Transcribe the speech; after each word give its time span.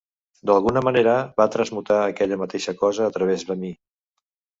D'alguna 0.49 0.81
manera 0.85 1.11
va 1.41 1.45
transmutar 1.55 1.97
aquella 2.05 2.39
mateixa 2.45 2.75
cosa 2.79 3.05
a 3.09 3.13
través 3.19 3.45
de 3.51 3.59
mi. 3.61 3.71